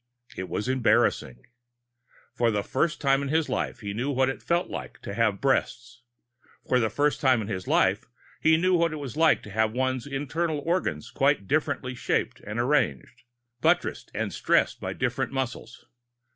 [0.35, 1.45] It was embarrassing.
[2.33, 5.39] For the first time in his life, he knew what it felt like to have
[5.39, 6.01] breasts.
[6.67, 8.05] For the first time in his life,
[8.41, 12.59] he knew what it was like to have one's internal organs quite differently shaped and
[12.59, 13.21] arranged,
[13.61, 15.85] buttressed and stressed by different muscles.